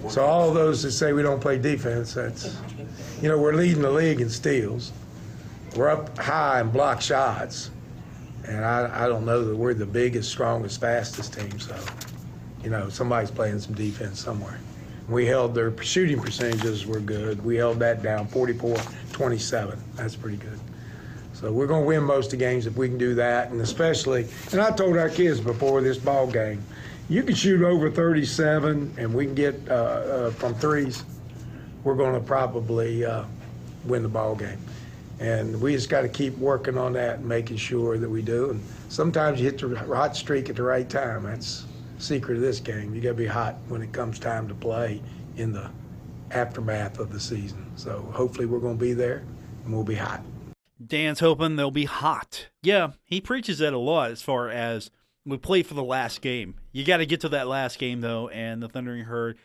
[0.09, 2.59] So all those that say we don't play defense, that's,
[3.23, 4.93] you know, we're leading the league in steals.
[5.75, 7.71] We're up high in block shots.
[8.47, 11.77] And I, I don't know that we're the biggest, strongest, fastest team, so,
[12.63, 14.61] you know, somebody's playing some defense somewhere.
[15.09, 17.45] We held their shooting percentages were good.
[17.45, 18.77] We held that down 44
[19.17, 19.83] 27.
[19.95, 20.61] That's pretty good.
[21.33, 23.59] So we're going to win most of the games if we can do that, and
[23.63, 26.63] especially, and I told our kids before this ball game,
[27.09, 31.03] you can shoot over 37, and we can get uh, uh, from threes.
[31.83, 33.25] We're going to probably uh,
[33.87, 34.59] win the ball game,
[35.19, 38.51] and we just got to keep working on that and making sure that we do.
[38.51, 41.23] And sometimes you hit the hot streak at the right time.
[41.23, 41.65] That's
[41.97, 42.95] the secret of this game.
[42.95, 45.01] You got to be hot when it comes time to play
[45.39, 45.71] in the
[46.33, 47.66] aftermath of the season.
[47.77, 49.23] So hopefully we're going to be there,
[49.65, 50.23] and we'll be hot.
[50.85, 52.49] Dan's hoping they'll be hot.
[52.63, 54.91] Yeah, he preaches that a lot as far as
[55.25, 56.57] we play for the last game.
[56.73, 59.39] You got to get to that last game, though, and the Thundering Herd.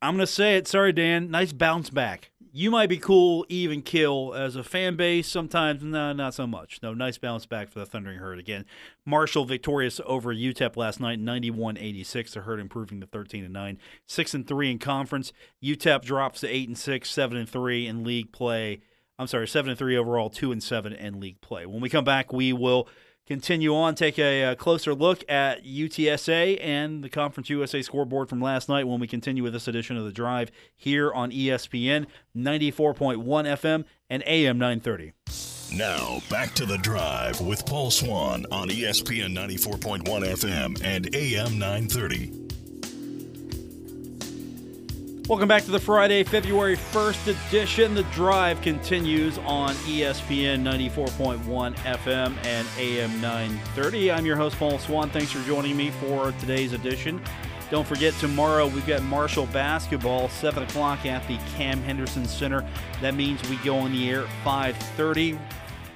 [0.00, 0.68] I'm going to say it.
[0.68, 1.30] Sorry, Dan.
[1.30, 2.30] Nice bounce back.
[2.58, 5.28] You might be cool, even kill as a fan base.
[5.28, 6.80] Sometimes, no, not so much.
[6.82, 8.64] No, nice bounce back for the Thundering Herd again.
[9.06, 12.32] Marshall victorious over UTEP last night, 91-86.
[12.32, 15.32] The Herd improving to 13 and 9, 6 and 3 in conference.
[15.62, 18.80] UTEP drops to 8 and 6, 7 and 3 in league play.
[19.20, 21.66] I'm sorry, seven and three overall, two and seven in league play.
[21.66, 22.88] When we come back, we will
[23.28, 28.40] continue on, take a, a, closer look at UTSA and the Conference USA scoreboard from
[28.40, 33.22] last night when we continue with this edition of the Drive here on ESPN 94.1
[33.22, 35.12] FM and AM 930.
[35.74, 42.47] Now, back to the drive with Paul Swann on ESPN 94.1 FM and AM 930.
[45.28, 47.92] Welcome back to the Friday, February 1st edition.
[47.92, 54.10] The drive continues on ESPN 94.1 FM and AM 930.
[54.10, 55.10] I'm your host, Paul Swann.
[55.10, 57.20] Thanks for joining me for today's edition.
[57.70, 62.66] Don't forget, tomorrow we've got Marshall basketball, 7 o'clock at the Cam Henderson Center.
[63.02, 65.38] That means we go on the air at 5.30.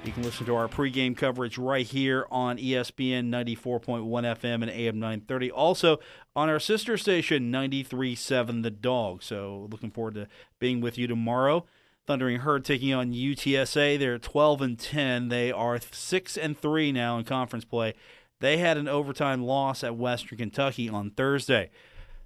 [0.03, 4.99] You can listen to our pregame coverage right here on ESPN 94.1 FM and AM
[4.99, 5.51] 930.
[5.51, 5.99] Also
[6.35, 9.23] on our sister station, 93.7 The Dog.
[9.23, 10.27] So looking forward to
[10.59, 11.65] being with you tomorrow.
[12.05, 13.97] Thundering Herd taking on UTSA.
[13.97, 15.29] They're 12 and 10.
[15.29, 17.93] They are 6 and 3 now in conference play.
[18.39, 21.69] They had an overtime loss at Western Kentucky on Thursday.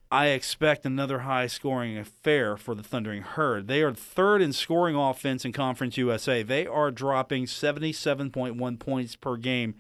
[0.10, 3.68] I expect another high scoring affair for the Thundering Herd.
[3.68, 6.44] They are third in scoring offense in Conference USA.
[6.44, 9.76] They are dropping 77.1 points per game.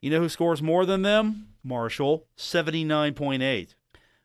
[0.00, 1.48] You know who scores more than them?
[1.62, 3.74] Marshall, 79.8.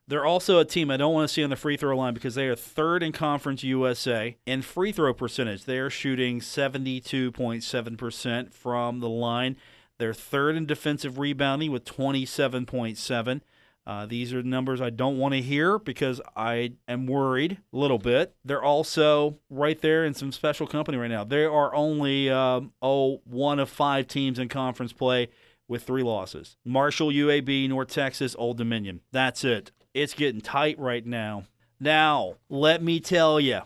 [0.08, 2.36] They're also a team I don't want to see on the free throw line because
[2.36, 5.66] they are third in Conference USA in free throw percentage.
[5.66, 9.58] They are shooting 72.7% from the line.
[9.98, 13.42] They're third in defensive rebounding with 27.7.
[13.88, 18.00] Uh, these are numbers I don't want to hear because I am worried a little
[18.00, 18.36] bit.
[18.46, 21.24] They're also right there in some special company right now.
[21.24, 25.30] They are only um, oh one of five teams in conference play
[25.68, 29.02] with three losses: Marshall, UAB, North Texas, Old Dominion.
[29.12, 29.72] That's it.
[29.94, 31.44] It's getting tight right now.
[31.80, 33.62] Now, let me tell you.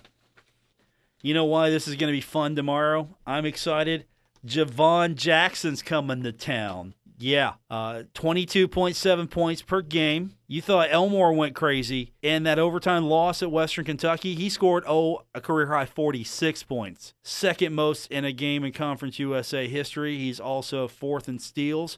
[1.21, 3.09] You know why this is going to be fun tomorrow?
[3.27, 4.05] I'm excited.
[4.45, 6.93] Jhivvan Jackson's coming to town.
[7.21, 10.35] Yeah, uh, 22.7 points per game.
[10.47, 12.13] You thought Elmore went crazy.
[12.21, 17.13] In that overtime loss at Western Kentucky, he scored, oh, a career high 46 points.
[17.21, 20.17] Second most in a game in Conference USA history.
[20.17, 21.97] He's also fourth in steals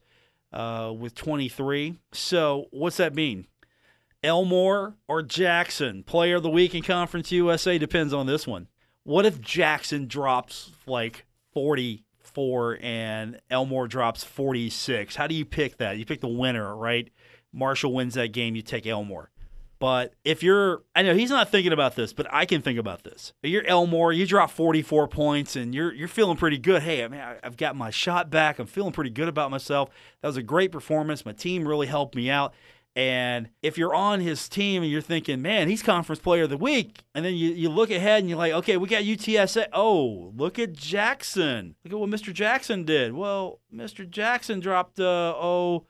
[0.52, 2.00] uh, with 23.
[2.12, 3.46] So, what's that mean?
[4.24, 8.70] Elmore or Jackson, player of the week in Conference USA, depends on this one.
[9.04, 15.16] What if Jackson drops like 40 four and Elmore drops 46.
[15.16, 15.98] How do you pick that?
[15.98, 17.10] You pick the winner, right?
[17.54, 19.30] Marshall wins that game, you take Elmore.
[19.82, 23.04] But if you're, I know he's not thinking about this, but I can think about
[23.04, 23.34] this.
[23.42, 26.84] You're Elmore, you drop 44 points and you're you're feeling pretty good.
[26.84, 28.60] Hey, I mean, I've got my shot back.
[28.60, 29.90] I'm feeling pretty good about myself.
[30.22, 31.26] That was a great performance.
[31.26, 32.54] My team really helped me out.
[32.96, 36.58] And if you're on his team and you're thinking, man, he's conference player of the
[36.58, 39.68] week, and then you, you look ahead and you're like, okay, we got UTSA.
[39.72, 41.76] Oh, look at Jackson.
[41.86, 42.34] Look at what Mr.
[42.34, 43.14] Jackson did.
[43.14, 44.10] Well, Mr.
[44.10, 45.86] Jackson dropped, uh, oh,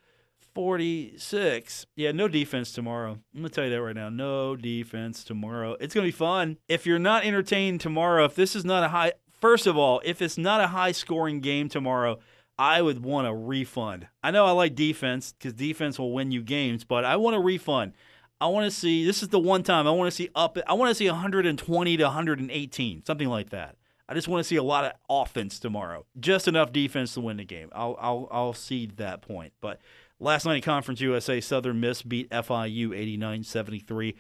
[0.54, 1.86] 46.
[1.96, 3.14] Yeah, no defense tomorrow.
[3.34, 4.10] I'm going to tell you that right now.
[4.10, 5.78] No defense tomorrow.
[5.80, 6.58] It's going to be fun.
[6.68, 10.22] If you're not entertained tomorrow, if this is not a high, first of all, if
[10.22, 12.20] it's not a high scoring game tomorrow,
[12.62, 14.08] I would want a refund.
[14.21, 17.39] I know I like defense because defense will win you games, but I want a
[17.39, 17.93] refund.
[18.39, 20.74] I want to see, this is the one time I want to see up, I
[20.74, 23.78] want to see 120 to 118, something like that.
[24.08, 26.06] I just want to see a lot of offense tomorrow.
[26.19, 27.69] Just enough defense to win the game.
[27.71, 29.54] I'll I'll I'll cede that point.
[29.60, 29.80] But
[30.19, 34.13] last night in Conference USA, Southern Miss beat FIU 89-73.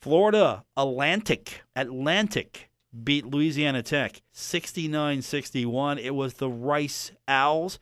[0.00, 2.70] Florida Atlantic Atlantic
[3.04, 5.98] beat Louisiana Tech 69-61.
[5.98, 7.78] It was the Rice Owls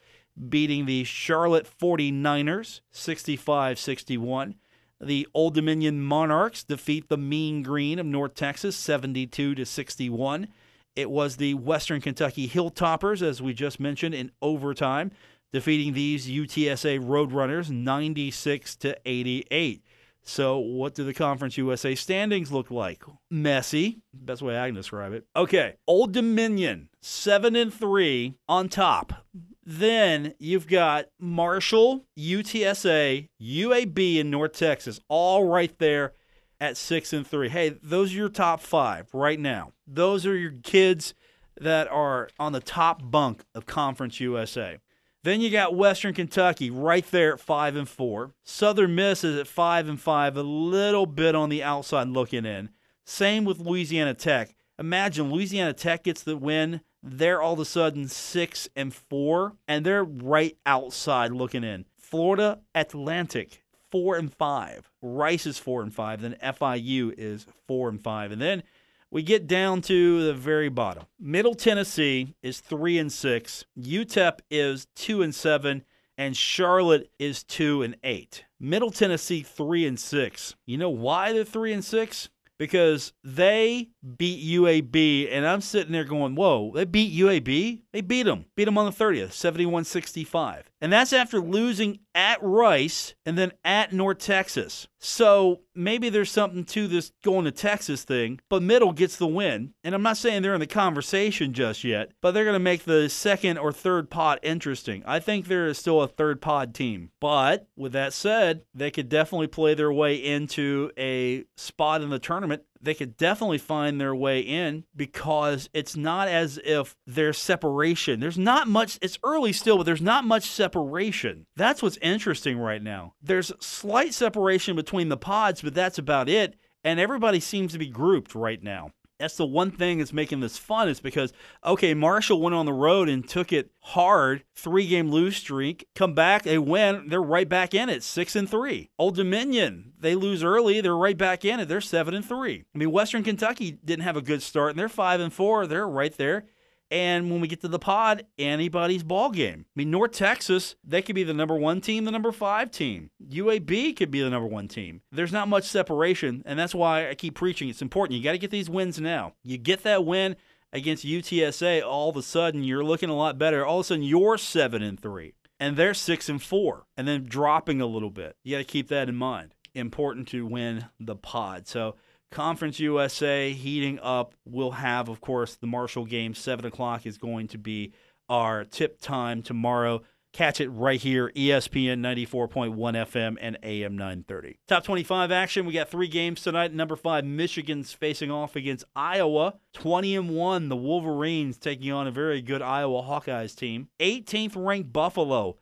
[0.49, 4.55] beating the Charlotte 49ers 65-61.
[5.01, 10.49] The Old Dominion Monarchs defeat the Mean Green of North Texas 72 to 61.
[10.95, 15.11] It was the Western Kentucky Hilltoppers, as we just mentioned, in overtime,
[15.53, 19.83] defeating these UTSA Roadrunners 96 to 88.
[20.23, 23.03] So, what do the Conference USA standings look like?
[23.31, 25.25] Messy, best way I can describe it.
[25.35, 29.25] Okay, Old Dominion, 7 and 3 on top.
[29.65, 36.13] Then you've got Marshall, UTSA, UAB, and North Texas, all right there
[36.61, 37.49] at six and three.
[37.49, 39.73] Hey, those are your top five right now.
[39.87, 41.15] Those are your kids
[41.61, 44.79] that are on the top bunk of Conference USA.
[45.23, 48.33] Then you got Western Kentucky right there at five and four.
[48.43, 52.71] Southern Miss is at five and five, a little bit on the outside looking in.
[53.05, 54.55] Same with Louisiana Tech.
[54.79, 56.81] Imagine Louisiana Tech gets the win.
[57.03, 61.85] They're all of a sudden six and four, and they're right outside looking in.
[61.99, 64.91] Florida Atlantic four and five.
[65.03, 66.23] Rice is four and five.
[66.23, 68.33] Then FIU is four and five.
[68.33, 68.63] And then
[69.11, 71.05] we get down to the very bottom.
[71.19, 73.65] Middle Tennessee is three and six.
[73.79, 75.85] UTEP is two and seven.
[76.17, 78.45] And Charlotte is two and eight.
[78.59, 80.55] Middle Tennessee three and six.
[80.67, 82.29] You know why they're three and six?
[82.61, 87.81] because they beat UAB, and I'm sitting there going, whoa, they beat UAB?
[87.91, 88.45] They beat them.
[88.55, 90.71] Beat them on the 30th, 71 65.
[90.83, 94.89] And that's after losing at Rice and then at North Texas.
[94.99, 99.73] So maybe there's something to this going to Texas thing, but Middle gets the win.
[99.83, 102.85] And I'm not saying they're in the conversation just yet, but they're going to make
[102.85, 105.03] the second or third pod interesting.
[105.07, 107.11] I think there is still a third pod team.
[107.21, 112.19] But with that said, they could definitely play their way into a spot in the
[112.19, 118.21] tournament they could definitely find their way in because it's not as if there's separation.
[118.21, 121.47] There's not much, it's early still, but there's not much separation.
[121.57, 123.15] That's what's interesting right now.
[123.23, 126.57] There's slight separation between the pods, but that's about it.
[126.83, 130.59] And everybody seems to be grouped right now that's the one thing that's making this
[130.59, 131.33] fun is because
[131.65, 136.15] okay marshall went on the road and took it hard three game lose streak come
[136.15, 138.91] back they win they're right back in it six and three.
[138.99, 142.65] Old dominion they lose early they're right back in it they're seven and three.
[142.75, 145.89] I mean western kentucky didn't have a good start and they're five and four they're
[145.89, 146.47] right there
[146.91, 149.67] and when we get to the pod, anybody's ball game.
[149.69, 153.11] I mean, North Texas, they could be the number one team, the number five team.
[153.25, 155.03] UAB could be the number one team.
[155.13, 157.69] There's not much separation, and that's why I keep preaching.
[157.69, 158.19] It's important.
[158.19, 159.35] You got to get these wins now.
[159.45, 160.37] You get that win
[160.73, 163.65] against UTSA, all of a sudden you're looking a lot better.
[163.65, 167.25] All of a sudden you're seven and three, and they're six and four, and then
[167.25, 168.37] dropping a little bit.
[168.43, 169.55] You got to keep that in mind.
[169.75, 171.69] Important to win the pod.
[171.69, 171.97] So
[172.31, 174.35] Conference USA heating up.
[174.45, 176.35] We'll have, of course, the Marshall game.
[176.35, 177.93] 7 o'clock is going to be
[178.29, 180.03] our tip time tomorrow.
[180.33, 184.61] Catch it right here, ESPN 94.1 FM and AM 930.
[184.69, 185.67] Top 25 action.
[185.67, 186.73] We got three games tonight.
[186.73, 189.55] Number five, Michigan's facing off against Iowa.
[189.73, 193.89] 20 and 1, the Wolverines taking on a very good Iowa Hawkeyes team.
[193.99, 195.57] 18th ranked Buffalo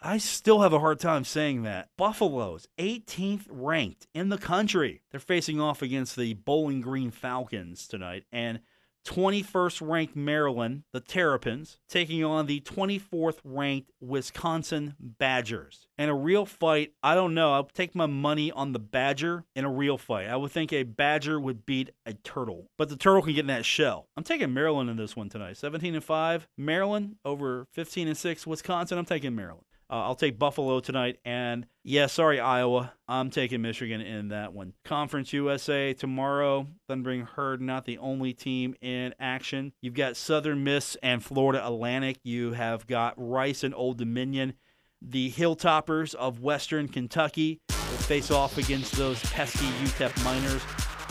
[0.00, 1.88] I still have a hard time saying that.
[1.96, 5.02] Buffalo's 18th ranked in the country.
[5.10, 8.24] They're facing off against the Bowling Green Falcons tonight.
[8.30, 8.60] And
[9.08, 15.86] 21st ranked Maryland, the Terrapins, taking on the 24th ranked Wisconsin Badgers.
[15.96, 17.54] And a real fight, I don't know.
[17.54, 20.28] I'll take my money on the Badger in a real fight.
[20.28, 23.46] I would think a Badger would beat a turtle, but the turtle can get in
[23.46, 24.08] that shell.
[24.16, 25.56] I'm taking Maryland in this one tonight.
[25.56, 28.98] 17 and 5, Maryland over 15 and 6, Wisconsin.
[28.98, 29.64] I'm taking Maryland.
[29.90, 31.18] Uh, I'll take Buffalo tonight.
[31.24, 32.92] And yeah, sorry, Iowa.
[33.08, 34.74] I'm taking Michigan in that one.
[34.84, 36.66] Conference USA tomorrow.
[36.86, 39.72] Thundering Herd, not the only team in action.
[39.80, 42.18] You've got Southern Miss and Florida Atlantic.
[42.22, 44.54] You have got Rice and Old Dominion.
[45.00, 50.62] The Hilltoppers of Western Kentucky will face off against those pesky UTEP Miners.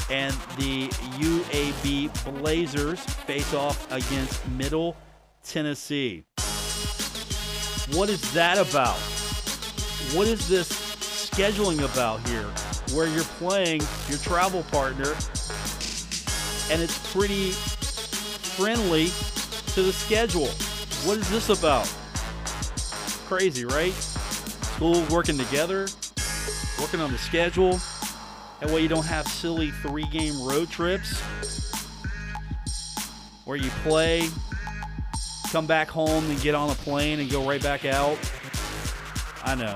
[0.09, 4.95] And the UAB Blazers face off against Middle
[5.43, 6.26] Tennessee.
[7.91, 8.99] What is that about?
[10.13, 12.45] what is this scheduling about here
[12.95, 15.11] where you're playing your travel partner
[16.71, 19.07] and it's pretty friendly
[19.73, 20.47] to the schedule?
[21.05, 21.93] What is this about?
[23.27, 23.91] Crazy, right?
[23.91, 25.87] School working together,
[26.79, 27.79] working on the schedule.
[28.61, 31.21] That way you don't have silly three game road trips
[33.43, 34.29] where you play,
[35.51, 38.17] come back home, and get on a plane and go right back out.
[39.43, 39.75] I know.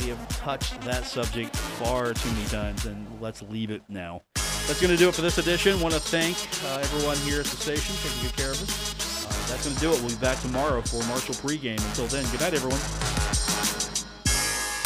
[0.00, 4.22] We have touched that subject far too many times, and let's leave it now.
[4.66, 5.80] That's going to do it for this edition.
[5.80, 9.24] Want to thank uh, everyone here at the station taking good care of us.
[9.24, 10.00] Uh, that's going to do it.
[10.00, 11.80] We'll be back tomorrow for Marshall pregame.
[11.92, 12.80] Until then, good night, everyone.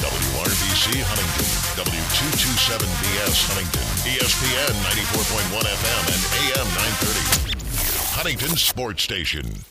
[0.03, 1.47] WRVC Huntington,
[1.79, 7.48] W227BS Huntington, ESPN 94.1 FM and AM 930.
[8.19, 9.64] Huntington Sports Station.